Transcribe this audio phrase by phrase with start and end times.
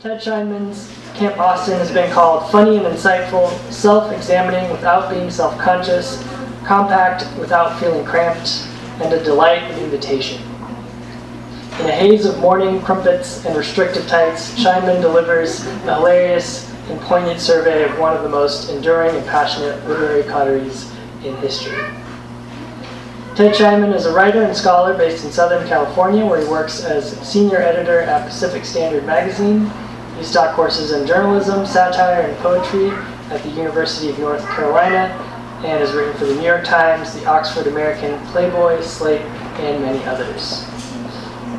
[0.00, 5.58] Ted Scheinman's Camp Austen has been called funny and insightful, self examining without being self
[5.58, 6.22] conscious,
[6.64, 8.68] compact without feeling cramped,
[9.02, 10.40] and a delight of invitation.
[11.80, 17.40] In a haze of morning crumpets and restrictive tights, Scheinman delivers a hilarious and poignant
[17.40, 20.92] survey of one of the most enduring and passionate literary coteries
[21.24, 21.82] in history.
[23.34, 27.18] Ted Scheinman is a writer and scholar based in Southern California, where he works as
[27.26, 29.68] senior editor at Pacific Standard Magazine
[30.18, 32.90] He's taught courses in journalism, satire, and poetry
[33.30, 35.14] at the University of North Carolina
[35.64, 40.04] and has written for the New York Times, the Oxford American, Playboy, Slate, and many
[40.06, 40.66] others.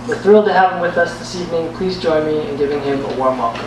[0.10, 1.74] We're thrilled to have him with us this evening.
[1.76, 3.66] Please join me in giving him a warm welcome.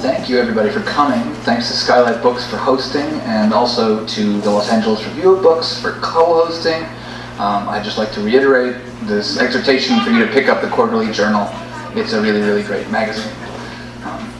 [0.00, 1.32] Thank you, everybody, for coming.
[1.42, 5.80] Thanks to Skylight Books for hosting, and also to the Los Angeles Review of Books
[5.80, 6.82] for co hosting.
[7.40, 11.12] Um, I'd just like to reiterate this exhortation for you to pick up the Quarterly
[11.12, 11.48] Journal.
[11.94, 13.32] It's a really, really great magazine.
[14.04, 14.32] Um,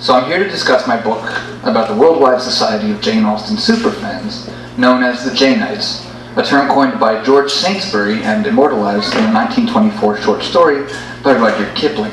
[0.00, 1.22] so I'm here to discuss my book
[1.62, 6.04] about the worldwide society of Jane Austen superfans, known as the Janeites,
[6.36, 10.84] a term coined by George Saintsbury and immortalized in a 1924 short story
[11.22, 12.12] by Rudyard Kipling.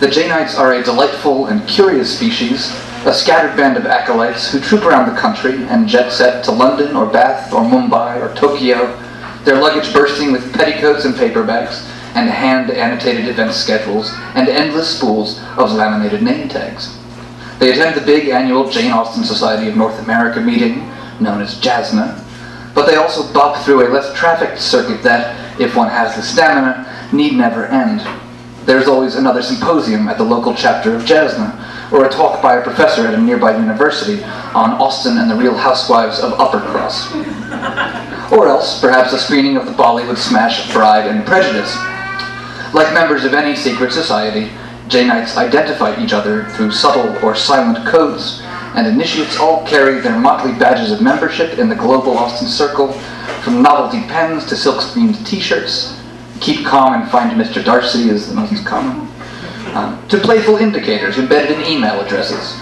[0.00, 2.72] The Janeites are a delightful and curious species
[3.04, 6.94] a scattered band of acolytes who troop around the country and jet set to London
[6.94, 8.96] or Bath or Mumbai or Tokyo,
[9.44, 15.40] their luggage bursting with petticoats and paperbacks and hand annotated event schedules and endless spools
[15.56, 16.98] of laminated name tags.
[17.58, 20.78] They attend the big annual Jane Austen Society of North America meeting,
[21.20, 22.22] known as JASNA,
[22.74, 27.08] but they also bop through a less trafficked circuit that, if one has the stamina,
[27.12, 28.00] need never end.
[28.64, 32.62] There's always another symposium at the local chapter of JASNA, or a talk by a
[32.62, 34.22] professor at a nearby university
[34.54, 38.10] on Austen and the Real Housewives of Uppercross.
[38.32, 41.76] Or else, perhaps a screening of the Bollywood smash Bride and Prejudice.
[42.72, 44.50] Like members of any secret society,
[44.88, 48.40] Janeites identify each other through subtle or silent codes,
[48.74, 52.92] and initiates all carry their motley badges of membership in the global Austen Circle,
[53.42, 56.00] from novelty pens to silk-screened t-shirts.
[56.40, 57.62] Keep calm and find Mr.
[57.62, 59.08] Darcy is the most common
[59.74, 62.58] um, to playful indicators embedded in email addresses.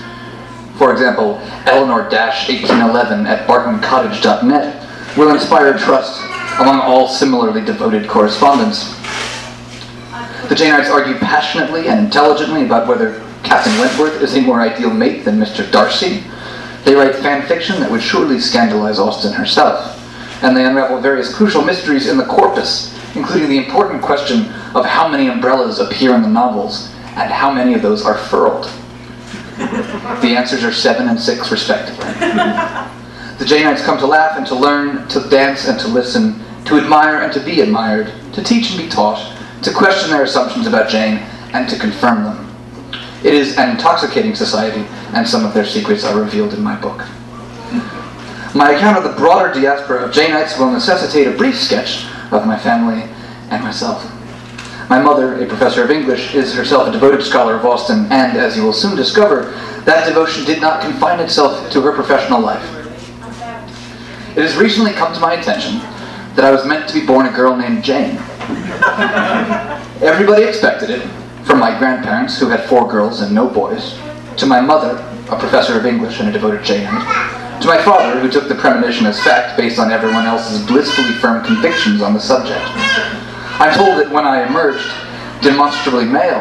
[0.78, 4.79] For example, Eleanor-1811 at bartoncottage.net
[5.16, 6.22] will inspire trust
[6.60, 8.94] among all similarly devoted correspondents.
[10.48, 15.24] The Janeites argue passionately and intelligently about whether Captain Wentworth is a more ideal mate
[15.24, 15.70] than Mr.
[15.70, 16.24] Darcy.
[16.84, 19.96] They write fan fiction that would surely scandalize Austen herself.
[20.42, 25.08] And they unravel various crucial mysteries in the corpus, including the important question of how
[25.08, 28.70] many umbrellas appear in the novels and how many of those are furled?
[29.58, 32.06] the answers are seven and six, respectively.
[33.40, 37.22] The Janeites come to laugh and to learn, to dance and to listen, to admire
[37.22, 41.16] and to be admired, to teach and be taught, to question their assumptions about Jane,
[41.54, 42.54] and to confirm them.
[43.24, 46.98] It is an intoxicating society, and some of their secrets are revealed in my book.
[48.54, 52.58] My account of the broader diaspora of Janeites will necessitate a brief sketch of my
[52.58, 53.04] family
[53.48, 54.04] and myself.
[54.90, 58.54] My mother, a professor of English, is herself a devoted scholar of Austen, and, as
[58.54, 59.44] you will soon discover,
[59.86, 62.79] that devotion did not confine itself to her professional life.
[64.36, 65.78] It has recently come to my attention
[66.36, 68.16] that I was meant to be born a girl named Jane.
[70.00, 71.02] Everybody expected it,
[71.44, 73.98] from my grandparents, who had four girls and no boys,
[74.36, 78.30] to my mother, a professor of English and a devoted Janeite, to my father, who
[78.30, 82.62] took the premonition as fact based on everyone else's blissfully firm convictions on the subject.
[83.58, 84.88] I'm told that when I emerged,
[85.42, 86.40] demonstrably male,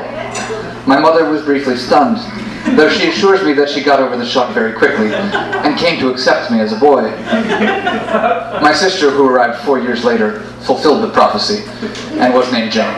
[0.86, 2.20] my mother was briefly stunned,
[2.76, 6.10] though she assures me that she got over the shock very quickly and came to
[6.10, 7.04] accept me as a boy.
[8.62, 11.64] My sister, who arrived four years later, fulfilled the prophecy
[12.20, 12.94] and was named Jane.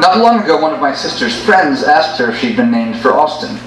[0.00, 3.12] Not long ago, one of my sister's friends asked her if she'd been named for
[3.12, 3.58] Austen.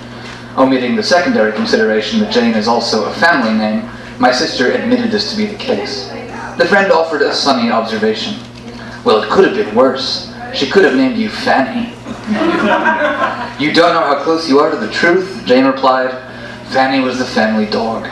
[0.58, 3.90] Omitting the secondary consideration that Jane is also a family name,
[4.20, 6.10] my sister admitted this to be the case.
[6.58, 8.36] The friend offered a sunny observation.
[9.04, 10.34] Well, it could have been worse.
[10.54, 11.94] She could have named you Fanny.
[12.32, 16.12] You don't know how close you are to the truth, Jane replied.
[16.72, 18.04] Fanny was the family dog.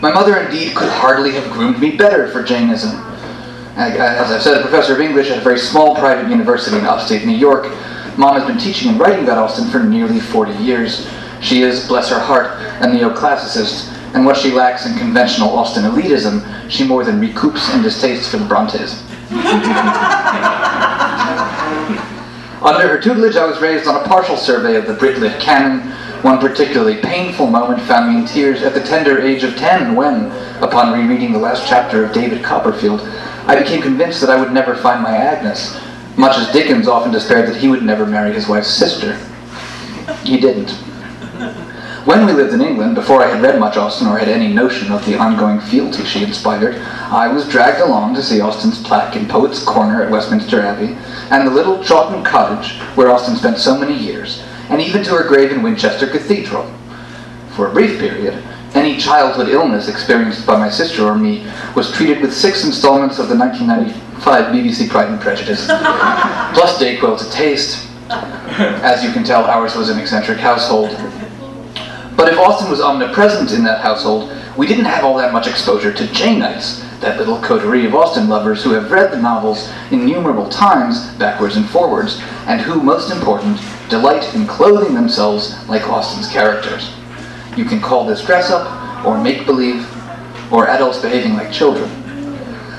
[0.00, 3.06] My mother indeed could hardly have groomed me better for Janeism.
[3.76, 7.26] As I've said, a professor of English at a very small private university in upstate
[7.26, 7.66] New York,
[8.16, 11.08] Mom has been teaching and writing about Austen for nearly 40 years.
[11.40, 12.52] She is, bless her heart,
[12.82, 17.82] a neoclassicist, and what she lacks in conventional Austen elitism, she more than recoups in
[17.82, 19.02] distaste for the Brontes.
[22.62, 25.90] Under her tutelage, I was raised on a partial survey of the Britlit canon.
[26.22, 30.26] One particularly painful moment found me in tears at the tender age of ten when,
[30.62, 33.00] upon rereading the last chapter of David Copperfield,
[33.46, 35.80] I became convinced that I would never find my Agnes,
[36.18, 39.18] much as Dickens often despaired that he would never marry his wife's sister.
[40.22, 40.76] He didn't.
[42.06, 44.90] When we lived in England, before I had read much Austen or had any notion
[44.90, 49.28] of the ongoing fealty she inspired, I was dragged along to see Austen's plaque in
[49.28, 50.96] Poets' Corner at Westminster Abbey,
[51.30, 55.28] and the little Chawton cottage where Austen spent so many years, and even to her
[55.28, 56.64] grave in Winchester Cathedral.
[57.54, 58.42] For a brief period,
[58.72, 63.28] any childhood illness experienced by my sister or me was treated with six installments of
[63.28, 67.88] the 1995 BBC Pride and Prejudice, plus Dayquil to taste.
[68.08, 70.88] As you can tell, ours was an eccentric household.
[72.16, 75.92] But if Austen was omnipresent in that household, we didn't have all that much exposure
[75.92, 81.12] to Janeites, that little coterie of Austen lovers who have read the novels innumerable times,
[81.14, 83.58] backwards and forwards, and who, most important,
[83.88, 86.92] delight in clothing themselves like Austen's characters.
[87.56, 89.86] You can call this dress up, or make believe,
[90.52, 91.88] or adults behaving like children.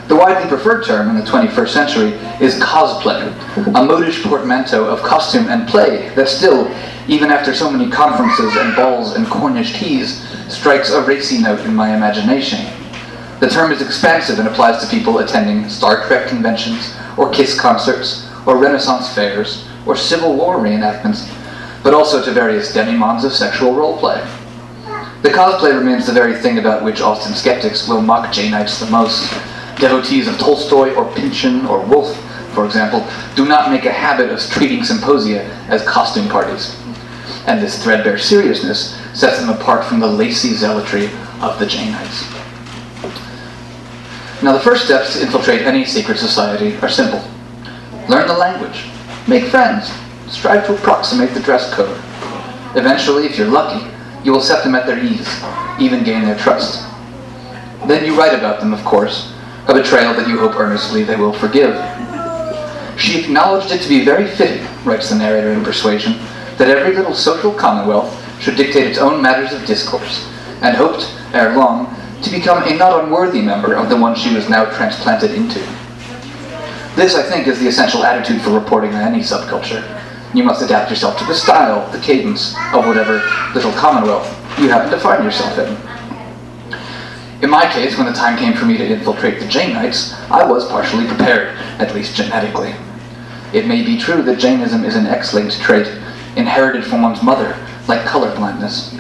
[0.08, 2.12] The widely preferred term in the 21st century
[2.46, 6.68] is cosplay, a modish portmanteau of costume and play that still,
[7.12, 11.76] even after so many conferences and balls and Cornish teas, strikes a racy note in
[11.76, 12.66] my imagination.
[13.42, 18.30] The term is expansive and applies to people attending Star Trek conventions, or Kiss concerts,
[18.46, 21.30] or Renaissance fairs, or Civil War reenactments,
[21.84, 24.26] but also to various demimondes of sexual roleplay.
[25.22, 29.30] The cosplay remains the very thing about which Austen skeptics will mock Janeites the most.
[29.80, 32.16] Devotees of Tolstoy or Pynchon or Woolf,
[32.54, 33.06] for example,
[33.36, 36.78] do not make a habit of treating symposia as costume parties.
[37.48, 41.06] And this threadbare seriousness sets them apart from the lacy zealotry
[41.42, 42.30] of the Janeites.
[44.44, 47.24] Now, the first steps to infiltrate any secret society are simple
[48.10, 48.86] learn the language,
[49.28, 49.92] make friends,
[50.28, 51.98] strive to approximate the dress code.
[52.76, 53.86] Eventually, if you're lucky,
[54.24, 55.28] you will set them at their ease,
[55.80, 56.88] even gain their trust.
[57.88, 59.34] Then you write about them, of course,
[59.68, 61.76] a betrayal that you hope earnestly they will forgive.
[63.00, 66.14] She acknowledged it to be very fitting, writes the narrator in Persuasion,
[66.58, 70.28] that every little social commonwealth should dictate its own matters of discourse,
[70.62, 74.50] and hoped, ere long, to become a not unworthy member of the one she was
[74.50, 75.60] now transplanted into.
[76.96, 79.82] This, I think, is the essential attitude for reporting on any subculture.
[80.34, 83.24] You must adapt yourself to the style, the cadence of whatever
[83.54, 84.28] little commonwealth
[84.60, 85.78] you happen to find yourself in.
[87.42, 90.68] In my case, when the time came for me to infiltrate the Janeites, I was
[90.68, 92.76] partially prepared, at least genetically.
[93.52, 95.88] It may be true that Janeism is an X-linked trait,
[96.36, 97.58] inherited from one's mother,
[97.88, 98.98] like colorblindness.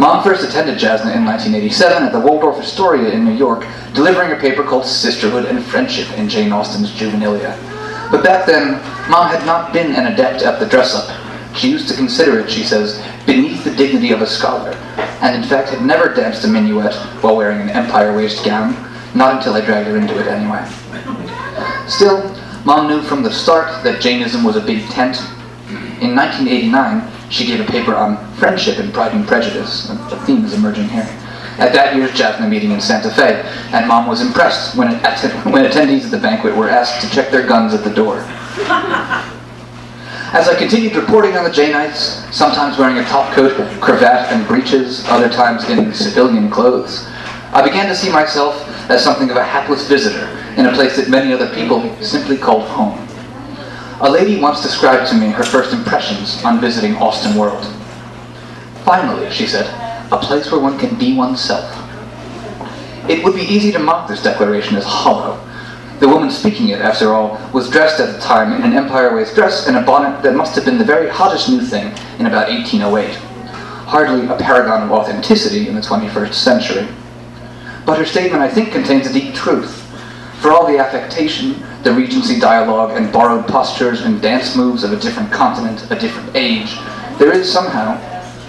[0.00, 4.36] Mom first attended JASNA in 1987 at the Waldorf Astoria in New York, delivering a
[4.36, 7.56] paper called Sisterhood and Friendship in Jane Austen's Juvenilia.
[8.10, 8.72] But back then,
[9.10, 11.56] Mom had not been an adept at the dress up.
[11.56, 14.70] She used to consider it, she says, beneath the dignity of a scholar,
[15.20, 18.72] and in fact had never danced a minuet while wearing an empire waist gown,
[19.14, 20.66] not until I dragged her into it anyway.
[21.86, 22.34] Still,
[22.64, 25.16] Mom knew from the start that Janeism was a big tent.
[26.02, 29.86] In 1989, she gave a paper on friendship and Pride and Prejudice.
[29.86, 31.06] The theme is emerging here.
[31.58, 33.40] At that year's JASNA meeting in Santa Fe,
[33.72, 34.88] and Mom was impressed when,
[35.52, 38.16] when attendees at the banquet were asked to check their guns at the door.
[40.34, 45.04] As I continued reporting on the Janeites, sometimes wearing a top coat, cravat, and breeches,
[45.06, 47.06] other times in civilian clothes,
[47.52, 48.56] I began to see myself
[48.90, 52.64] as something of a hapless visitor in a place that many other people simply called
[52.64, 52.98] home.
[54.02, 57.64] A lady once described to me her first impressions on visiting Austen World.
[58.84, 59.64] Finally, she said,
[60.10, 61.70] a place where one can be oneself.
[63.08, 65.40] It would be easy to mock this declaration as hollow.
[66.00, 69.36] The woman speaking it, after all, was dressed at the time in an Empire waist
[69.36, 71.86] dress and a bonnet that must have been the very hottest new thing
[72.18, 73.14] in about 1808.
[73.86, 76.88] Hardly a paragon of authenticity in the 21st century.
[77.86, 79.78] But her statement, I think, contains a deep truth.
[80.40, 84.96] For all the affectation, the Regency dialogue, and borrowed postures and dance moves of a
[84.96, 86.76] different continent, a different age,
[87.18, 87.94] there is somehow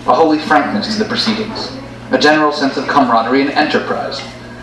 [0.05, 1.75] a holy frankness to the proceedings,
[2.11, 4.21] a general sense of camaraderie and enterprise.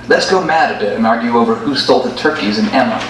[0.09, 3.01] Let's go mad a bit and argue over who stole the turkeys and Emma.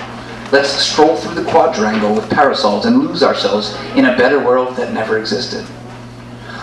[0.51, 4.93] Let's stroll through the quadrangle with parasols and lose ourselves in a better world that
[4.93, 5.67] never existed.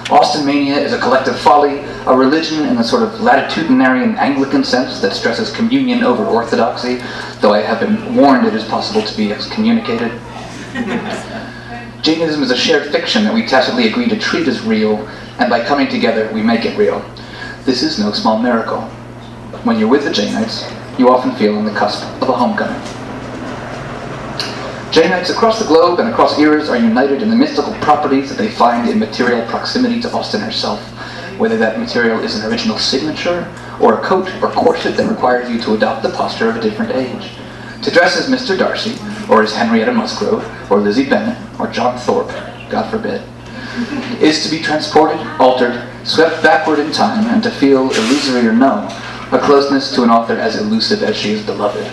[0.10, 5.02] Austen mania is a collective folly, a religion in the sort of latitudinarian Anglican sense
[5.02, 7.02] that stresses communion over orthodoxy,
[7.42, 10.12] though I have been warned it is possible to be excommunicated.
[12.04, 15.06] Janeism is a shared fiction that we tacitly agree to treat as real,
[15.40, 17.04] and by coming together, we make it real.
[17.66, 18.84] This is no small miracle.
[19.64, 22.97] When you're with the Janeites, you often feel on the cusp of a homecoming.
[24.98, 28.50] Janeites across the globe and across eras are united in the mystical properties that they
[28.50, 30.82] find in material proximity to Austen herself,
[31.38, 33.48] whether that material is an original signature,
[33.80, 36.94] or a coat or corset that requires you to adopt the posture of a different
[36.94, 37.30] age.
[37.84, 38.58] To dress as Mr.
[38.58, 38.96] Darcy,
[39.32, 42.32] or as Henrietta Musgrove, or Lizzie Bennet, or John Thorpe,
[42.72, 43.22] God forbid,
[44.20, 48.88] is to be transported, altered, swept backward in time, and to feel, illusory or no,
[49.32, 51.86] a closeness to an author as elusive as she is beloved.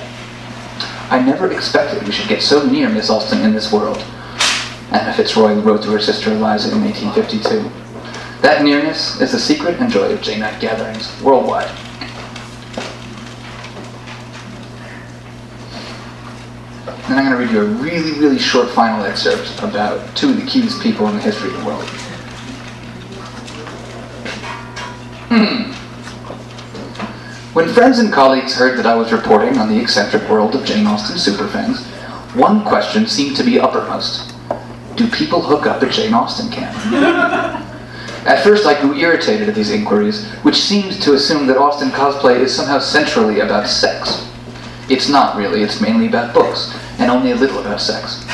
[1.14, 3.98] I never expected we should get so near Miss Austen in this world.
[4.90, 8.42] Anna Fitzroy wrote to her sister Eliza in 1852.
[8.42, 11.70] That nearness is the secret and joy of Janeite gatherings worldwide.
[17.06, 20.40] And I'm going to read you a really, really short final excerpt about two of
[20.40, 21.84] the keyest people in the history of the world.
[25.30, 25.63] Hmm.
[27.54, 30.88] When friends and colleagues heard that I was reporting on the eccentric world of Jane
[30.88, 31.84] Austen superfans,
[32.34, 34.34] one question seemed to be uppermost.
[34.96, 36.76] Do people hook up at Jane Austen camp?
[38.26, 42.40] At first, I grew irritated at these inquiries, which seemed to assume that Austen cosplay
[42.40, 44.28] is somehow centrally about sex.
[44.88, 48.24] It's not really, it's mainly about books, and only a little about sex.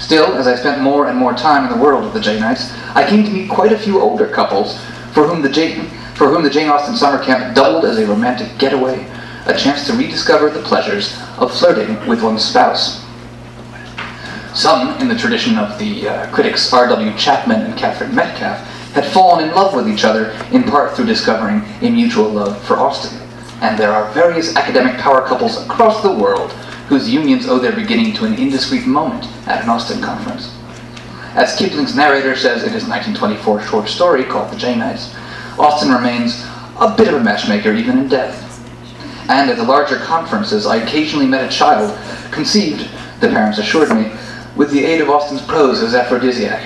[0.00, 3.08] Still, as I spent more and more time in the world of the Janeites, I
[3.08, 6.50] came to meet quite a few older couples for whom the Jane, for whom the
[6.50, 9.04] Jane Austen summer camp doubled as a romantic getaway,
[9.46, 13.04] a chance to rediscover the pleasures of flirting with one's spouse.
[14.54, 17.16] Some, in the tradition of the uh, critics R.W.
[17.18, 21.62] Chapman and Katharine Metcalfe, had fallen in love with each other in part through discovering
[21.82, 23.18] a mutual love for Austen.
[23.60, 26.52] And there are various academic power couples across the world
[26.88, 30.56] whose unions owe their beginning to an indiscreet moment at an Austen conference.
[31.34, 35.12] As Kipling's narrator says in his 1924 short story called The Janeites,
[35.58, 36.44] Austen remains
[36.80, 38.40] a bit of a matchmaker even in death.
[39.30, 41.96] And at the larger conferences, I occasionally met a child,
[42.30, 42.88] conceived,
[43.20, 44.12] the parents assured me,
[44.56, 46.62] with the aid of Austen's prose as aphrodisiac.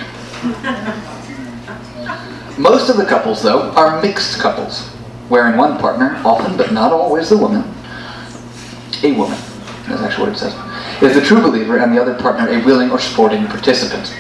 [2.59, 4.88] Most of the couples, though, are mixed couples,
[5.28, 7.62] wherein one partner, often but not always the woman,
[9.04, 9.38] a woman,
[9.87, 10.54] that's actually what it says,
[11.02, 14.12] is the true believer and the other partner a willing or sporting participant.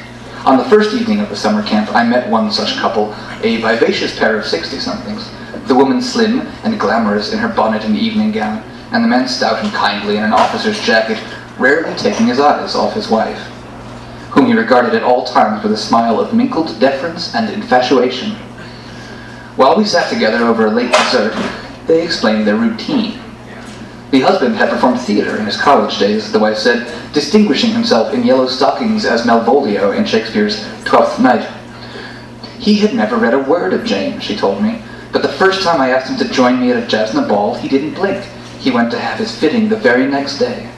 [0.48, 4.18] On the first evening of the summer camp, I met one such couple, a vivacious
[4.18, 5.30] pair of 60 somethings.
[5.66, 9.62] The woman slim and glamorous in her bonnet and evening gown, and the man stout
[9.62, 11.22] and kindly in an officer's jacket,
[11.58, 13.38] rarely taking his eyes off his wife,
[14.30, 18.30] whom he regarded at all times with a smile of mingled deference and infatuation.
[19.56, 21.34] While we sat together over a late dessert,
[21.86, 23.20] they explained their routine.
[24.10, 28.24] The husband had performed theater in his college days, the wife said, distinguishing himself in
[28.24, 31.46] yellow stockings as Malvolio in Shakespeare's Twelfth Night.
[32.58, 34.80] He had never read a word of Jane, she told me,
[35.12, 37.68] but the first time I asked him to join me at a JASNA ball, he
[37.68, 38.24] didn't blink.
[38.58, 40.70] He went to have his fitting the very next day.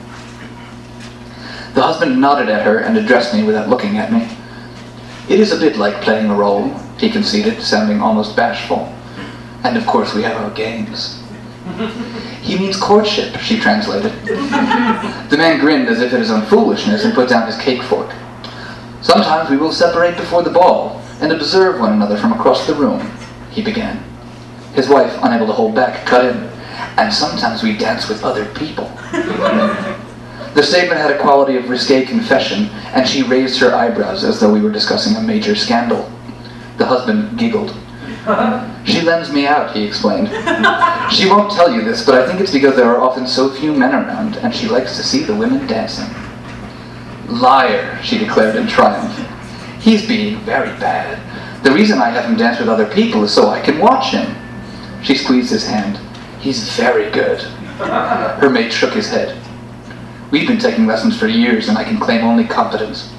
[1.74, 4.28] The husband nodded at her and addressed me without looking at me.
[5.28, 6.68] It is a bit like playing a role,
[6.98, 8.92] he conceded, sounding almost bashful.
[9.62, 11.19] And of course we have our games.
[12.42, 14.12] He means courtship, she translated.
[14.24, 18.12] the man grinned as if at his own foolishness and put down his cake fork.
[19.02, 23.10] Sometimes we will separate before the ball and observe one another from across the room,
[23.50, 24.02] he began.
[24.74, 26.50] His wife, unable to hold back, cut in.
[26.96, 28.86] And sometimes we dance with other people.
[30.54, 34.52] the statement had a quality of risque confession, and she raised her eyebrows as though
[34.52, 36.10] we were discussing a major scandal.
[36.78, 37.76] The husband giggled.
[38.84, 40.28] She lends me out, he explained.
[41.12, 43.74] She won't tell you this, but I think it's because there are often so few
[43.74, 46.08] men around, and she likes to see the women dancing.
[47.28, 49.14] Liar, she declared in triumph.
[49.80, 51.18] He's being very bad.
[51.62, 54.34] The reason I have him dance with other people is so I can watch him.
[55.02, 55.98] She squeezed his hand.
[56.40, 57.40] He's very good.
[57.78, 59.36] Her mate shook his head.
[60.30, 63.12] We've been taking lessons for years, and I can claim only competence.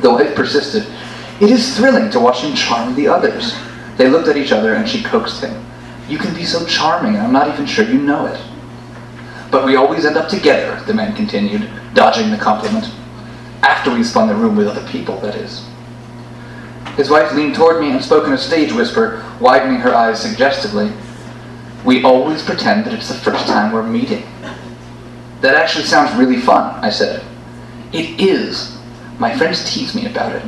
[0.00, 0.86] The wife persisted.
[1.40, 3.54] It is thrilling to watch him charm the others.
[3.98, 5.66] They looked at each other, and she coaxed him.
[6.08, 8.40] You can be so charming, and I'm not even sure you know it.
[9.50, 12.90] But we always end up together, the man continued, dodging the compliment.
[13.62, 15.66] After we spun the room with other people, that is.
[16.96, 20.92] His wife leaned toward me and spoke in a stage whisper, widening her eyes suggestively.
[21.84, 24.26] We always pretend that it's the first time we're meeting.
[25.40, 27.24] That actually sounds really fun, I said.
[27.92, 28.76] It is.
[29.18, 30.42] My friends tease me about it.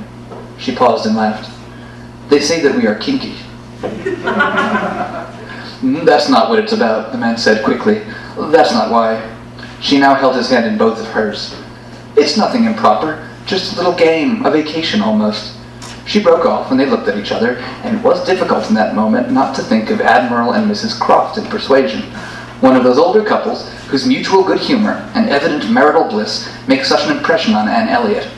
[0.58, 1.48] She paused and laughed.
[2.30, 3.34] They say that we are kinky.
[5.80, 8.02] Mm, That's not what it's about, the man said quickly.
[8.36, 9.34] That's not why.
[9.80, 11.56] She now held his hand in both of hers.
[12.18, 15.56] It's nothing improper, just a little game, a vacation almost.
[16.06, 18.94] She broke off, and they looked at each other, and it was difficult in that
[18.94, 21.00] moment not to think of Admiral and Mrs.
[21.00, 22.02] Croft in Persuasion,
[22.60, 27.08] one of those older couples whose mutual good humor and evident marital bliss make such
[27.08, 28.28] an impression on Anne Elliot.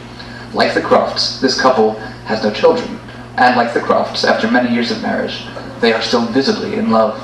[0.55, 3.01] Like the Crofts, this couple has no children,
[3.37, 5.45] and like the Crofts, after many years of marriage,
[5.81, 7.19] they are still visibly in love.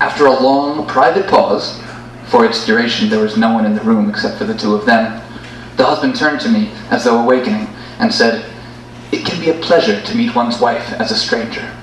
[0.00, 1.80] After a long, private pause,
[2.26, 4.86] for its duration there was no one in the room except for the two of
[4.86, 5.22] them,
[5.76, 8.44] the husband turned to me as though awakening and said,
[9.12, 11.74] It can be a pleasure to meet one's wife as a stranger.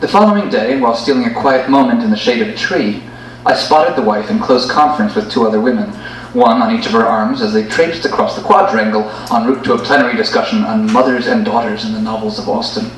[0.00, 3.02] The following day, while stealing a quiet moment in the shade of a tree,
[3.44, 5.90] I spotted the wife in close conference with two other women,
[6.34, 9.74] one on each of her arms as they traipsed across the quadrangle en route to
[9.74, 12.90] a plenary discussion on mothers and daughters in the novels of Austen.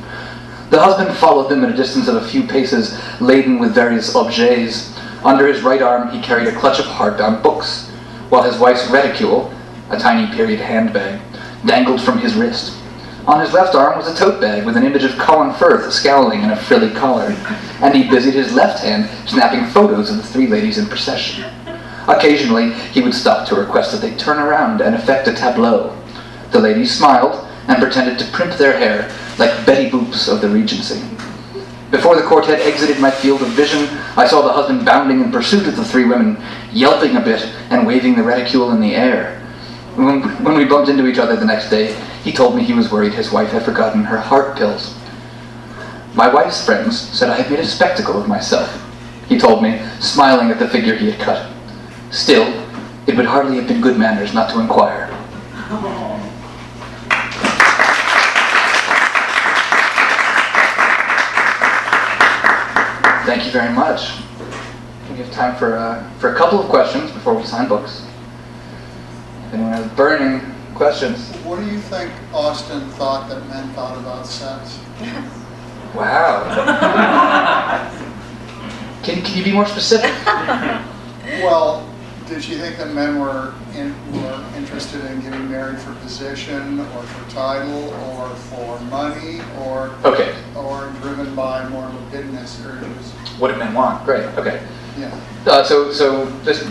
[0.71, 4.97] The husband followed them at a distance of a few paces, laden with various objets.
[5.25, 7.89] Under his right arm, he carried a clutch of hardbound books,
[8.29, 9.53] while his wife's reticule,
[9.91, 11.21] a tiny period handbag,
[11.67, 12.77] dangled from his wrist.
[13.27, 16.43] On his left arm was a tote bag with an image of Colin Firth scowling
[16.43, 17.37] in a frilly collar,
[17.83, 21.45] and he busied his left hand snapping photos of the three ladies in procession.
[22.11, 25.97] Occasionally, he would stop to request that they turn around and effect a tableau.
[26.51, 31.01] The ladies smiled and pretended to primp their hair like Betty Boops of the Regency.
[31.91, 35.69] Before the quartet exited my field of vision, I saw the husband bounding in pursuit
[35.69, 36.37] of the three women,
[36.73, 39.39] yelping a bit and waving the reticule in the air.
[39.95, 42.91] When, when we bumped into each other the next day, he told me he was
[42.91, 44.97] worried his wife had forgotten her heart pills.
[46.15, 48.69] My wife's friends said I had made a spectacle of myself,
[49.29, 51.50] he told me, smiling at the figure he had cut.
[52.11, 52.49] Still,
[53.07, 55.07] it would hardly have been good manners not to inquire.
[63.25, 64.19] Thank you very much.
[65.09, 68.05] We have time for, uh, for a couple of questions before we sign books.
[69.47, 70.41] If anyone has burning
[70.75, 71.29] questions.
[71.45, 74.81] What do you think Austen thought that men thought about sex?
[75.95, 76.43] Wow.
[79.05, 80.11] can, can you be more specific?
[81.43, 81.90] Well,
[82.31, 87.03] did she think that men were in, were interested in getting married for position or
[87.03, 90.33] for title or for money or Okay.
[90.55, 93.11] or driven by more libidinous urges?
[93.41, 94.05] What do men want?
[94.05, 94.25] Great.
[94.39, 94.63] Okay.
[94.97, 95.19] Yeah.
[95.45, 96.65] Uh, so, so this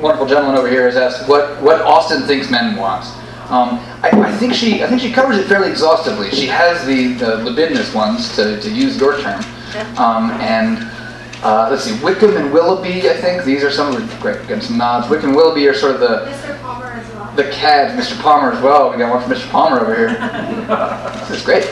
[0.00, 3.04] wonderful gentleman over here has asked what, what Austen thinks men want.
[3.50, 6.30] Um, I, I think she I think she covers it fairly exhaustively.
[6.30, 9.44] She has the, the libidinous ones to, to use your term,
[9.98, 10.78] um, and
[11.44, 13.08] uh, let's see, Wickham and Willoughby.
[13.08, 15.08] I think these are some of the great again some nods.
[15.08, 16.60] Wickham and Willoughby are sort of the Mr.
[16.62, 17.32] Palmer as well.
[17.36, 17.92] the cads.
[17.94, 18.20] Mr.
[18.20, 18.90] Palmer as well.
[18.90, 19.50] We got one from Mr.
[19.50, 20.08] Palmer over here.
[21.28, 21.64] this is great.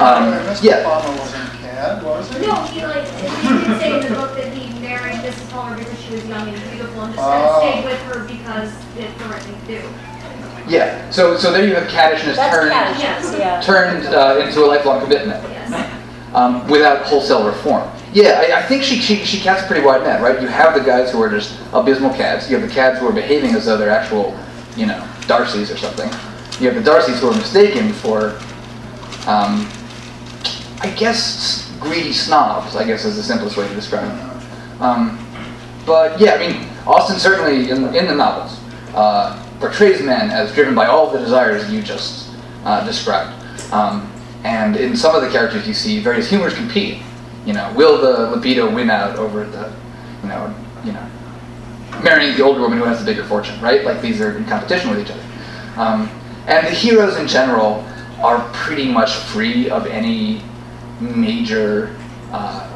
[0.00, 0.62] Um, Mr.
[0.62, 0.82] yeah.
[0.84, 2.46] Palmer wasn't a cad, was he?
[2.46, 3.22] No, he like he
[3.66, 5.50] did say in the book that he married Mrs.
[5.50, 7.58] Palmer because she was young and beautiful and just Oh.
[7.60, 9.88] stayed with her because it's the right thing to do.
[10.68, 11.10] Yeah.
[11.10, 13.60] So so there you have caddishness That's turned cattishness, yeah.
[13.60, 15.42] turned uh, into a lifelong commitment.
[15.50, 15.90] Yes.
[16.34, 17.88] um, without wholesale reform.
[18.14, 20.40] Yeah, I, I think she, she, she casts a pretty wide net, right?
[20.40, 22.48] You have the guys who are just abysmal cads.
[22.48, 24.38] You have the cads who are behaving as though they're actual,
[24.76, 26.08] you know, Darcys or something.
[26.60, 28.38] You have the Darcys who are mistaken for,
[29.28, 29.68] um,
[30.80, 34.40] I guess, greedy snobs, I guess is the simplest way to describe them.
[34.80, 35.26] Um,
[35.84, 38.60] but yeah, I mean, Austen certainly, in, in the novels,
[38.94, 42.30] uh, portrays men as driven by all the desires you just
[42.64, 43.34] uh, described.
[43.72, 44.08] Um,
[44.44, 47.02] and in some of the characters, you see various humors compete.
[47.44, 49.72] You know, will the libido win out over the,
[50.22, 50.54] you know,
[50.84, 51.06] you know,
[52.02, 53.84] marrying the older woman who has the bigger fortune, right?
[53.84, 55.22] Like these are in competition with each other.
[55.76, 56.10] Um,
[56.46, 57.84] and the heroes in general
[58.22, 60.42] are pretty much free of any
[61.00, 61.96] major,
[62.30, 62.70] uh,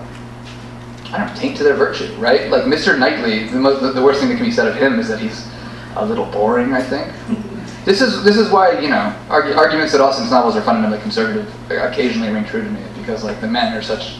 [1.12, 2.50] I don't know, taint to their virtue, right?
[2.50, 2.98] Like Mr.
[2.98, 5.48] Knightley, the, most, the, worst thing that can be said of him is that he's
[5.96, 7.12] a little boring, I think.
[7.84, 11.50] This is this is why you know argu- arguments that Austen's novels are fundamentally conservative
[11.70, 14.16] occasionally ring true to me because like the men are such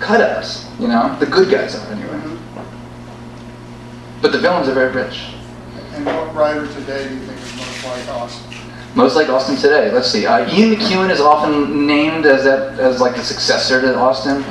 [0.00, 2.38] cutouts, you know, the good guys are anyway.
[4.20, 5.34] But the villains are very rich.
[5.94, 8.56] And what writer today do you think is most like Austen?
[8.94, 9.90] Most like Austen today.
[9.92, 10.26] Let's see.
[10.26, 14.42] Uh, Ian McEwan is often named as that as like the successor to Austen,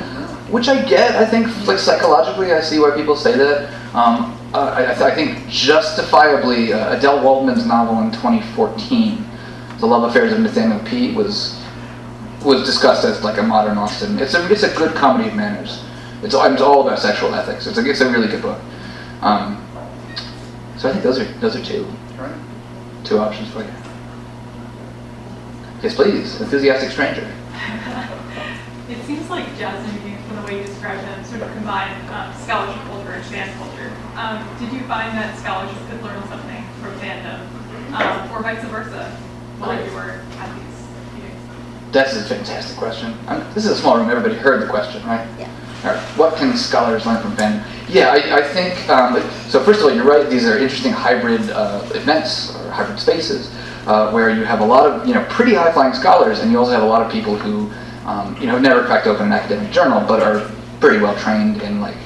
[0.50, 1.14] which I get.
[1.16, 3.70] I think like psychologically, I see why people say that.
[3.94, 9.24] Um, uh, I, I th- I think justifiably, uh, Adelle Waldman's novel in 2014,
[9.78, 11.59] "The Love Affairs of Nathaniel P." was
[12.44, 14.18] was discussed as like a modern Austen.
[14.18, 15.82] It's a it's a good comedy of manners.
[16.22, 17.66] It's all, it's all about sexual ethics.
[17.66, 18.60] It's a it's a really good book.
[19.22, 19.64] Um,
[20.78, 21.86] so I think those are those are two
[22.18, 22.34] Right?
[23.04, 23.70] two options for you.
[25.82, 26.40] Yes, please.
[26.40, 27.24] Enthusiastic stranger.
[28.88, 31.92] it seems like jazz and music, from the way you describe them, sort of combine
[32.10, 33.90] um, scholarship culture and fan culture.
[34.16, 37.40] Um, did you find that scholars could learn something from fandom,
[37.94, 39.10] um, or vice versa,
[39.58, 40.29] while you were at these meetings?
[41.92, 43.14] That's a fantastic question.
[43.26, 44.08] Um, this is a small room.
[44.10, 45.26] Everybody heard the question, right?
[45.38, 45.50] Yeah.
[45.84, 46.00] All right.
[46.16, 47.64] What can scholars learn from fandom?
[47.88, 48.88] Yeah, I, I think.
[48.88, 50.28] Um, so first of all, you're right.
[50.30, 53.52] These are interesting hybrid uh, events or hybrid spaces
[53.86, 56.72] uh, where you have a lot of you know pretty high-flying scholars, and you also
[56.72, 57.70] have a lot of people who
[58.06, 60.48] um, you know have never cracked open an academic journal, but are
[60.78, 61.96] pretty well trained in like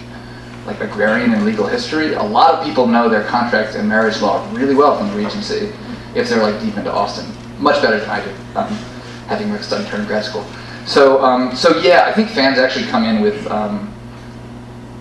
[0.67, 2.15] like agrarian and legal history.
[2.15, 5.73] A lot of people know their contract and marriage law really well from the Regency
[6.15, 7.27] if they're like deep into Austen,
[7.61, 8.79] much better than I do, um,
[9.27, 10.45] having studied here in grad school.
[10.87, 13.93] So, um, so yeah, I think fans actually come in with um,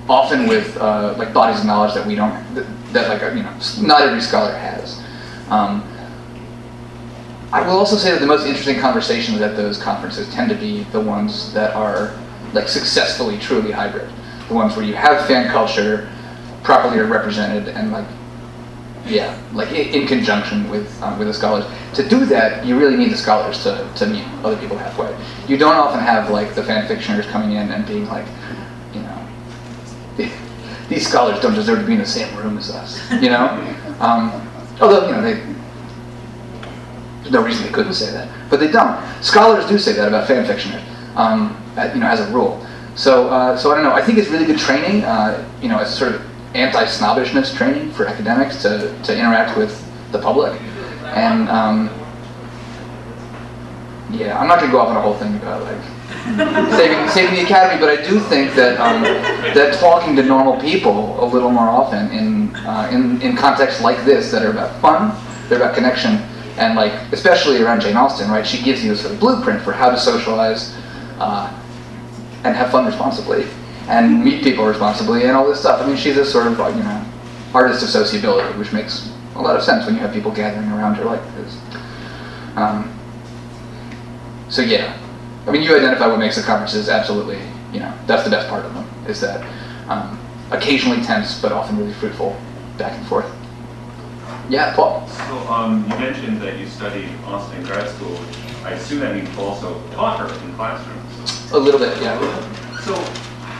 [0.10, 3.88] often with uh, like bodies of knowledge that we don't that, that like you know
[3.88, 5.04] not every scholar has.
[5.50, 5.88] Um,
[7.52, 10.84] I will also say that the most interesting conversations at those conferences tend to be
[10.86, 12.18] the ones that are
[12.54, 14.10] like successfully truly hybrid,
[14.48, 16.10] the ones where you have fan culture
[16.64, 18.08] properly represented and like
[19.06, 21.66] yeah, like in, in conjunction with um, with the scholars.
[21.96, 25.16] To do that, you really need the scholars to, to meet other people halfway.
[25.48, 28.26] You don't often have like the fan fictioners coming in and being like,
[28.94, 29.28] you know,
[30.90, 33.12] these scholars don't deserve to be in the same room as us.
[33.12, 33.48] You know,
[34.00, 34.32] um,
[34.80, 35.54] although you know they.
[37.22, 39.02] There's no reason they couldn't say that, but they don't.
[39.24, 40.84] Scholars do say that about fan fictioners,
[41.16, 41.56] um,
[41.94, 42.66] you know, as a rule.
[42.96, 43.94] So, uh, so I don't know.
[43.94, 45.06] I think it's really good training.
[45.06, 49.72] Uh, you know, as sort of anti-snobbishness training for academics to, to interact with
[50.12, 50.60] the public.
[51.16, 51.90] And um,
[54.12, 55.82] yeah, I'm not to go off on a whole thing about like
[56.78, 59.02] saving, saving the academy, but I do think that um,
[59.54, 64.04] that talking to normal people a little more often in, uh, in in contexts like
[64.06, 65.16] this that are about fun,
[65.50, 66.18] they're about connection,
[66.58, 68.46] and like especially around Jane Austen, right?
[68.46, 70.76] She gives you a sort of blueprint for how to socialize
[71.20, 71.52] uh,
[72.44, 73.46] and have fun responsibly
[73.88, 75.82] and meet people responsibly and all this stuff.
[75.82, 77.06] I mean, she's a sort of you know
[77.54, 80.96] artist of sociability, which makes a lot of sense when you have people gathering around
[80.96, 81.58] her like this.
[82.56, 83.00] Um,
[84.50, 84.98] so yeah,
[85.48, 87.40] I mean, you identify what makes the conferences absolutely,
[87.72, 89.44] you know, that's the best part of them is that
[89.90, 90.20] um,
[90.52, 92.38] occasionally tense but often really fruitful
[92.78, 93.30] back and forth.
[94.50, 95.08] Yeah, Paul.
[95.08, 98.18] So um, you mentioned that you studied Austen grad school.
[98.64, 101.52] I assume that you also taught her in classrooms.
[101.52, 102.20] A little bit, yeah.
[102.82, 102.94] So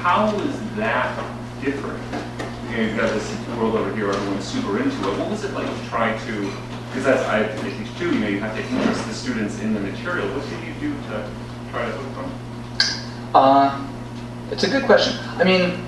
[0.04, 1.18] how is that
[1.64, 1.98] different?
[2.70, 5.18] You know, you've got this world over here, everyone's super into it.
[5.18, 6.52] What was it like to try to,
[6.90, 9.74] because that's, I, I teach too, you know, you have to interest the students in
[9.74, 10.28] the material.
[10.36, 11.32] What did you do to
[11.72, 12.32] try to hook them?
[13.34, 13.88] Uh,
[14.52, 15.18] it's a good question.
[15.40, 15.82] I mean,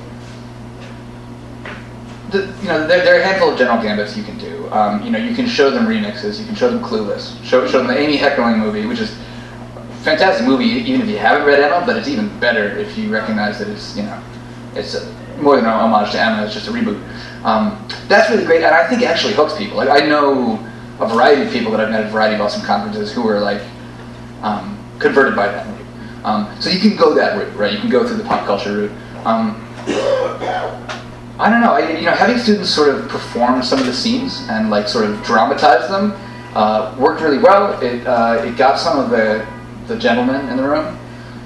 [2.31, 4.71] the, you know, there, there are a handful of general gambits you can do.
[4.71, 7.79] Um, you know, you can show them remixes, you can show them Clueless, show, show
[7.79, 9.13] them the Amy Heckerling movie, which is
[10.05, 13.57] fantastic movie, even if you haven't read Emma, but it's even better if you recognize
[13.57, 14.23] that it's, you know,
[14.75, 15.03] it's a,
[15.41, 17.01] more than an homage to Emma, it's just a reboot.
[17.43, 19.77] Um, that's really great, and I think it actually hooks people.
[19.77, 20.59] Like, I know
[20.99, 23.39] a variety of people that I've met at a variety of awesome conferences who are
[23.39, 23.61] like
[24.43, 25.83] um, converted by that movie.
[26.23, 27.73] Um, so you can go that route, right?
[27.73, 28.91] You can go through the pop culture route.
[29.25, 29.61] Um,
[31.37, 31.73] I don't know.
[31.73, 35.05] I, you know, having students sort of perform some of the scenes and like sort
[35.05, 36.13] of dramatize them
[36.53, 37.79] uh, worked really well.
[37.81, 39.45] It uh, it got some of the
[39.87, 40.97] the gentlemen in the room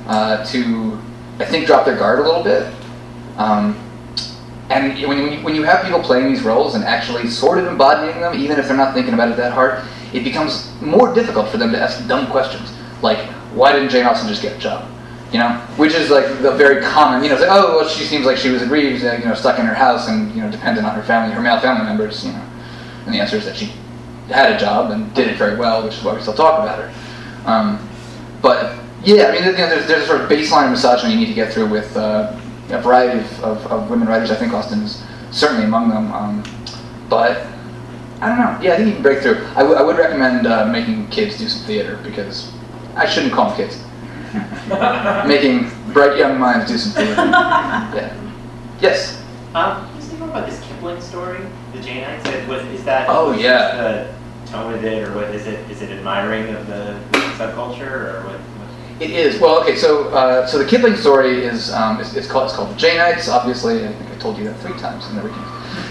[0.07, 0.99] uh, to
[1.39, 2.71] I think drop their guard a little bit.
[3.37, 3.77] Um,
[4.69, 8.19] and when you, when you have people playing these roles and actually sort of embodying
[8.19, 11.57] them, even if they're not thinking about it that hard, it becomes more difficult for
[11.57, 12.71] them to ask dumb questions
[13.01, 13.19] like,
[13.53, 14.85] "Why didn't Jane Austen just get a job?"
[15.31, 17.23] You know, which is like the very common.
[17.23, 19.33] You know, it's like, "Oh, well, she seems like she was aggrieved, uh, you know,
[19.33, 22.25] stuck in her house and you know, dependent on her family, her male family members."
[22.25, 22.43] You know,
[23.05, 23.71] and the answer is that she
[24.29, 26.79] had a job and did it very well, which is why we still talk about
[26.79, 26.93] her.
[27.45, 27.88] Um,
[28.41, 31.19] but yeah, I mean, you know, there's, there's a sort of baseline of misogyny you
[31.19, 32.37] need to get through with uh,
[32.69, 34.31] a variety of, of, of, women writers.
[34.31, 36.11] I think Austen is certainly among them.
[36.11, 36.43] Um,
[37.09, 37.47] but
[38.21, 38.59] I don't know.
[38.61, 39.45] Yeah, I think you can break through.
[39.55, 42.51] I, w- I would recommend uh, making kids do some theater because
[42.95, 43.81] I shouldn't call them kids.
[45.27, 47.15] making bright young minds do some theater.
[47.95, 48.15] Yeah.
[48.81, 49.21] Yes.
[49.55, 51.39] Um, can you say more about this Kipling story,
[51.73, 52.47] the Janeites?
[52.47, 53.07] What is that?
[53.09, 54.13] Oh, yeah.
[54.51, 55.69] Tone of it, or what is it?
[55.69, 56.99] Is it admiring of the
[57.37, 58.39] subculture, or what?
[58.99, 59.39] It is.
[59.39, 59.75] Well, okay.
[59.75, 63.29] So, uh, so the Kipling story is um, it's, it's called it's called the Janeites.
[63.29, 65.45] Obviously, I think I told you that three times in the weekend.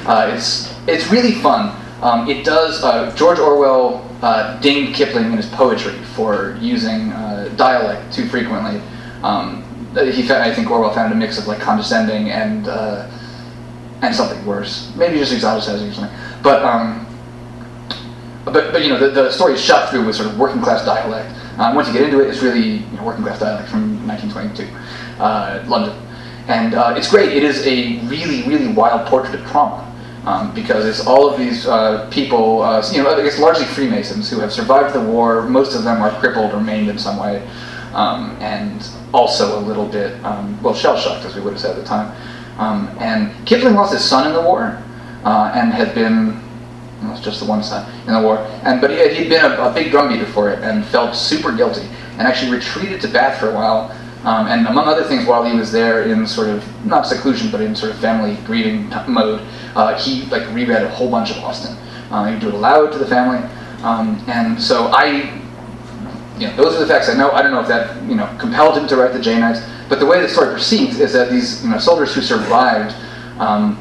[0.07, 1.75] Uh, it's it's really fun.
[2.03, 2.83] Um, it does.
[2.83, 8.81] Uh, George Orwell uh, dinged Kipling in his poetry for using uh, dialect too frequently.
[9.23, 13.11] Um, he found, I think Orwell found a mix of like condescending and uh,
[14.03, 16.18] and something worse, maybe just exoticizing or something.
[16.42, 17.08] But um,
[18.50, 20.84] but but you know the, the story is shot through with sort of working class
[20.84, 21.34] dialect.
[21.58, 25.22] Um, once you get into it, it's really you know, working class dialect from 1922,
[25.22, 25.96] uh, London.
[26.46, 27.37] And uh, it's great.
[27.37, 29.84] It is a really, really wild portrait of trauma.
[30.24, 34.40] Um, because it's all of these uh, people, uh, you know, it's largely Freemasons who
[34.40, 35.42] have survived the war.
[35.48, 37.46] Most of them are crippled or maimed in some way,
[37.94, 41.70] um, and also a little bit, um, well, shell shocked, as we would have said
[41.70, 42.14] at the time.
[42.58, 44.82] Um, and Kipling lost his son in the war,
[45.24, 46.38] uh, and had been,
[47.02, 49.54] well, it's just the one son in the war, and but he he'd been a,
[49.62, 53.50] a big drumbeater for it and felt super guilty, and actually retreated to Bath for
[53.50, 53.94] a while.
[54.24, 57.61] Um, and among other things, while he was there in sort of not seclusion, but
[57.61, 59.40] in sort of family grieving mode,
[59.76, 61.76] uh, he like reread a whole bunch of Austen.
[62.11, 63.38] Uh, he would do it aloud to the family,
[63.82, 65.40] um, and so I
[66.38, 67.30] you know, those are the facts I know.
[67.32, 70.06] I don't know if that you know compelled him to write the Janeites, but the
[70.06, 72.94] way the story proceeds is that these you know, soldiers who survived
[73.38, 73.78] um,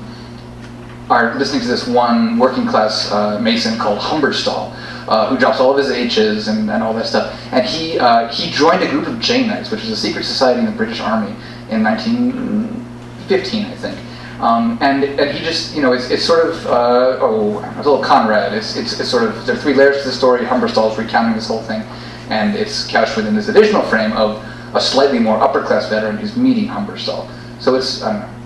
[1.10, 4.74] are listening to this one working class uh, mason called Humberstall,
[5.08, 7.40] uh, who drops all of his H's and, and all that stuff.
[7.52, 10.66] And he uh, he joined a group of Janeites, which is a secret society in
[10.66, 11.34] the British Army
[11.70, 14.00] in 1915, I think.
[14.40, 18.04] Um, and, and he just, you know, it's, it's sort of, uh, oh, a little
[18.04, 18.54] Conrad.
[18.54, 20.46] It's, it's, it's sort of, there are three layers to the story.
[20.46, 21.82] Humberstall is recounting this whole thing
[22.30, 24.44] and it's couched within this additional frame of
[24.76, 27.30] a slightly more upper class veteran who's meeting Humberstall.
[27.60, 28.37] So it's I don't know.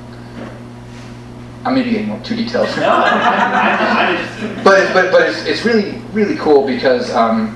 [1.64, 2.68] I may be getting more too detailed.
[2.78, 7.56] No, but but but it's, it's really really cool because um,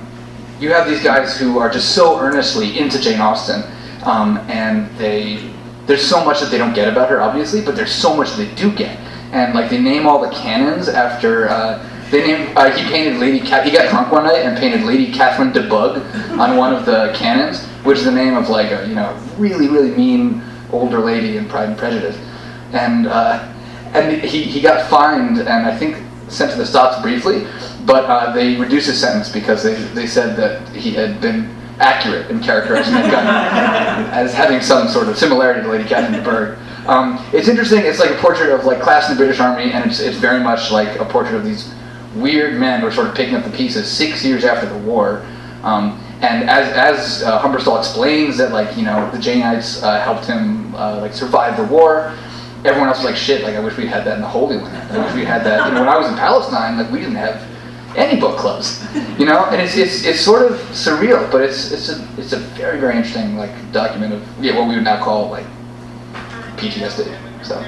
[0.60, 3.64] you have these guys who are just so earnestly into Jane Austen,
[4.04, 5.52] um, and they
[5.88, 8.38] there's so much that they don't get about her, obviously, but there's so much that
[8.38, 8.98] they do get,
[9.32, 11.50] and like they name all the cannons after.
[11.50, 13.40] Uh, they named, uh, he painted Lady.
[13.40, 15.98] He got drunk one night and painted Lady Catherine de Bourgh
[16.40, 19.68] on one of the cannons, which is the name of like a you know really
[19.68, 22.16] really mean older lady in Pride and Prejudice,
[22.74, 23.52] and uh,
[23.94, 27.46] and he, he got fined and I think sent to the stocks briefly,
[27.86, 32.32] but uh, they reduced his sentence because they they said that he had been accurate
[32.32, 36.58] in characterizing that guy as having some sort of similarity to Lady Catherine de Bourgh.
[36.88, 37.80] Um, it's interesting.
[37.80, 40.42] It's like a portrait of like class in the British Army, and it's it's very
[40.42, 41.74] much like a portrait of these
[42.16, 45.26] weird men who are sort of picking up the pieces six years after the war.
[45.64, 50.26] Um, and as, as uh, Humberstall explains that like you know the Janeites uh, helped
[50.26, 52.14] him uh, like survive the war,
[52.66, 53.44] everyone else was like shit.
[53.44, 54.92] Like I wish we had that in the Holy Land.
[54.92, 55.68] I wish we had that.
[55.68, 57.42] You know, when I was in Palestine, like we didn't have
[57.96, 58.84] any book clubs.
[59.20, 62.40] You know, and it's, it's, it's sort of surreal, but it's it's a it's a
[62.60, 65.46] very very interesting like document of yeah what we would now call like
[66.58, 67.06] PTSD.
[67.46, 67.60] So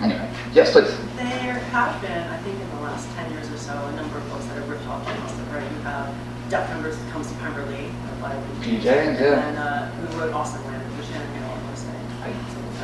[0.00, 0.96] anyway, yes, please.
[1.16, 4.28] There have been, I think, in the last 10 years or so, a number of
[4.30, 5.62] books that have ripped off Austen, right?
[5.62, 6.14] You have
[6.48, 7.90] Death Numbers Comes to Pemberley
[8.22, 8.78] by P.
[8.78, 9.48] James, yeah.
[9.48, 12.28] And uh, who wrote Austenland, which Shannon Hale, I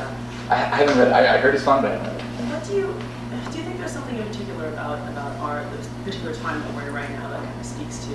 [0.05, 0.59] want to say.
[0.59, 0.71] Something like that.
[0.71, 1.11] I, I haven't read.
[1.11, 2.39] I, I heard it's fun, but I haven't read.
[2.39, 2.81] And what do you,
[3.51, 6.87] do you think there's something in particular about, about our, this particular time that we're
[6.89, 8.11] in right now that kind of speaks to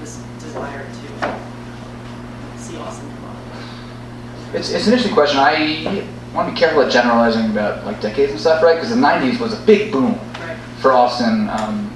[0.00, 4.54] this desire to see Austen come up?
[4.54, 5.38] It's, it's an interesting question.
[5.40, 8.74] I want to be careful at generalizing about like decades and stuff, right?
[8.74, 10.58] Because the '90s was a big boom Right.
[10.80, 11.90] for Austen um,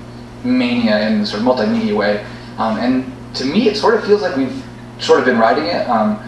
[0.44, 2.24] mania in the sort of multimedia way,
[2.57, 4.64] um, and to me, it sort of feels like we've
[4.98, 5.88] sort of been riding it.
[5.88, 6.18] Um,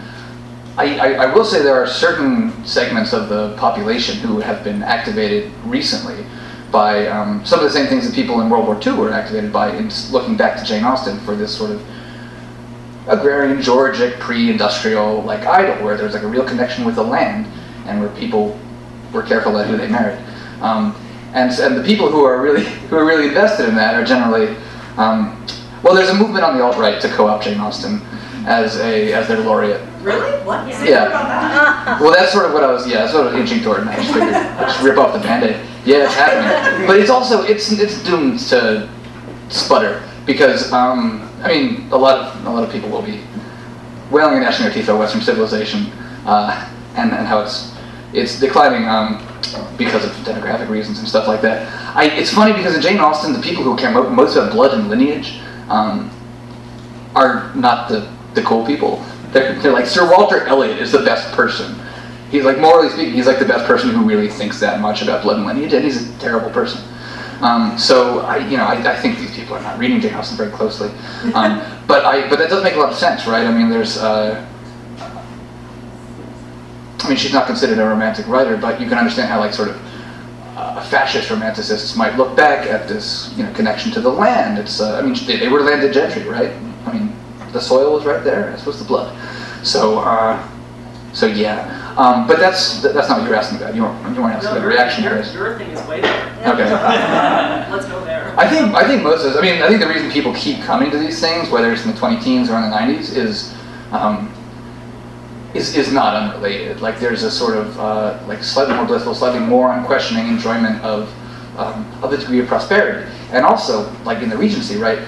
[0.77, 4.81] I, I, I will say there are certain segments of the population who have been
[4.83, 6.25] activated recently
[6.71, 9.51] by um, some of the same things that people in World War II were activated
[9.51, 11.85] by in looking back to Jane Austen for this sort of
[13.07, 17.45] agrarian, Georgic, pre-industrial like idyll, where there's like a real connection with the land,
[17.87, 18.57] and where people
[19.11, 20.19] were careful about who they married.
[20.61, 20.95] Um,
[21.33, 24.55] and, and the people who are really who are really invested in that are generally,
[24.97, 25.45] um,
[25.83, 28.01] well, there's a movement on the alt right to co-opt Jane Austen
[28.45, 29.81] as a as their laureate.
[30.03, 30.31] Really?
[30.45, 30.73] What?
[30.73, 30.99] Say Yeah.
[30.99, 32.01] more about that.
[32.01, 32.87] Well, that's sort of what I was.
[32.87, 33.81] Yeah, that's what I was inching toward.
[33.81, 35.57] And I just figured I'd just rip off the band-aid.
[35.85, 36.87] Yeah, it's happening.
[36.87, 38.87] But it's also it's it's doomed to
[39.49, 43.21] sputter because um, I mean a lot of a lot of people will be
[44.11, 45.91] wailing and gnashing their teeth at Western civilization
[46.25, 47.73] uh, and and how it's
[48.13, 49.17] it's declining um,
[49.77, 51.67] because of demographic reasons and stuff like that.
[51.95, 54.73] I, it's funny because in Jane Austen, the people who care mo- most about blood
[54.73, 56.09] and lineage um,
[57.15, 59.03] are not the, the cool people.
[59.31, 61.75] They're, they're like Sir Walter Elliot is the best person.
[62.29, 65.23] He's like morally speaking, he's like the best person who really thinks that much about
[65.23, 66.81] blood and lineage, and he's a terrible person.
[67.41, 70.37] Um, so I, you know, I, I think these people are not reading Jane Austen
[70.37, 70.89] very closely.
[71.33, 73.45] Um, but I, but that does make a lot of sense, right?
[73.45, 74.47] I mean, there's, uh,
[76.99, 79.69] I mean, she's not considered a romantic writer, but you can understand how, like, sort
[79.69, 79.81] of
[80.55, 84.59] uh, fascist romanticists might look back at this, you know, connection to the land.
[84.59, 86.53] It's, uh, I mean, they, they were landed gentry, right?
[87.51, 89.15] The soil was right there, as was the blood.
[89.65, 90.47] So, uh,
[91.13, 91.79] so yeah.
[91.97, 93.75] Um, but that's that's not what you're asking about.
[93.75, 96.27] You weren't, you weren't asking No, about your, reaction your, your thing is way there.
[96.41, 96.71] Okay.
[97.71, 98.33] Let's go there.
[98.39, 100.89] I think I think most of I mean I think the reason people keep coming
[100.91, 103.53] to these things, whether it's in the 20 teens or in the 90s, is
[103.91, 104.33] um,
[105.53, 106.81] is is not unrelated.
[106.81, 111.13] Like there's a sort of uh, like slightly more blissful, slightly more unquestioning enjoyment of
[111.57, 114.99] um, of the degree of prosperity, and also like in the Regency, right?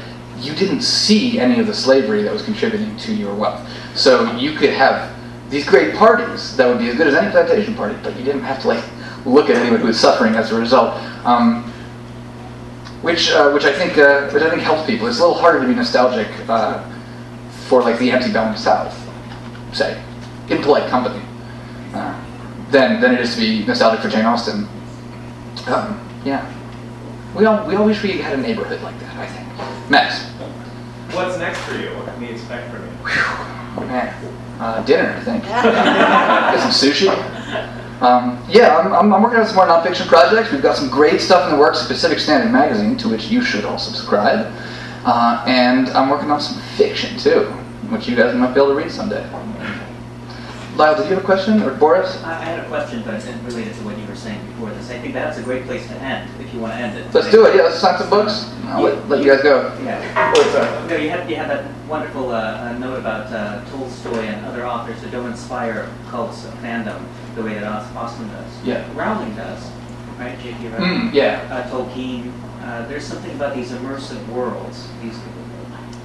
[0.44, 4.56] You didn't see any of the slavery that was contributing to your wealth, so you
[4.56, 5.10] could have
[5.50, 8.42] these great parties that would be as good as any plantation party, but you didn't
[8.42, 8.84] have to like
[9.26, 10.96] look at anyone who was suffering as a result.
[11.26, 11.72] Um,
[13.04, 15.08] which, uh, which I think, uh, which I think helps people.
[15.08, 16.84] It's a little harder to be nostalgic uh,
[17.68, 18.98] for like the antebellum South,
[19.74, 20.02] say,
[20.50, 21.22] in polite company,
[21.94, 22.18] uh,
[22.72, 24.68] than than it is to be nostalgic for Jane Austen.
[25.68, 26.50] Um, yeah,
[27.36, 29.16] we all we all wish we had a neighborhood like that.
[29.18, 29.90] I think.
[29.90, 30.33] Max.
[31.14, 31.90] What's next for you?
[31.96, 32.90] What can we expect from you?
[32.90, 35.16] Whew, man, uh, dinner.
[35.16, 35.44] I think.
[35.46, 37.08] Get some sushi.
[38.02, 40.52] Um, yeah, I'm, I'm, I'm, working on some more nonfiction projects.
[40.52, 43.44] We've got some great stuff in the works at Pacific Standard Magazine, to which you
[43.44, 44.52] should all subscribe.
[45.06, 47.46] Uh, and I'm working on some fiction too,
[47.92, 49.24] which you guys might be able to read someday.
[50.76, 52.24] Lyle, did you have a question, or Boris?
[52.24, 54.90] I had a question, but related to what you were saying before this.
[54.90, 57.14] I think that's a great place to end, if you want to end it.
[57.14, 57.56] Let's do it.
[57.56, 58.52] Yeah, let's sign some books.
[58.66, 58.96] I'll yeah.
[58.96, 59.78] let, let, you guys go.
[59.84, 60.34] Yeah.
[60.36, 64.66] Oh, no, you had you had that wonderful uh, note about uh, Tolstoy and other
[64.66, 67.06] authors who don't inspire cults of fandom
[67.36, 68.64] the way that Austen does.
[68.64, 68.90] Yeah.
[68.96, 69.70] Rowling does,
[70.18, 70.40] right?
[70.40, 70.70] J.K.
[70.70, 70.90] Rowling.
[70.90, 71.48] Mm, yeah.
[71.52, 72.34] Uh, Tolkien.
[72.64, 75.20] Uh, there's something about these immersive worlds, these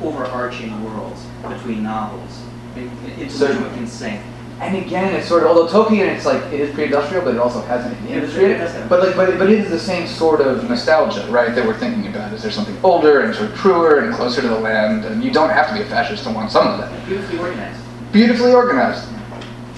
[0.02, 2.42] overarching worlds between novels,
[2.76, 4.20] into so, which we can sink.
[4.60, 7.60] And again, it's sort of although Tolkien, it's like it is pre-industrial, but it also
[7.62, 8.54] has an industry.
[8.88, 11.54] But like, but, but it is the same sort of nostalgia, right?
[11.54, 12.32] That we're thinking about.
[12.32, 15.04] Is there something older and sort of truer and closer to the land?
[15.04, 17.06] And you don't have to be a fascist to want some of that.
[17.06, 17.80] Beautifully organized.
[18.12, 19.08] Beautifully organized.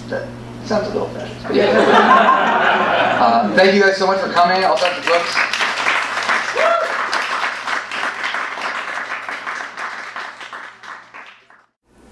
[0.09, 0.27] That
[0.64, 3.19] sounds a little fascist, but yeah.
[3.21, 4.64] uh, thank you guys so much for coming.
[4.64, 5.60] I'll start the books.